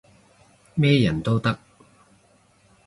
[0.73, 1.59] 咩人都得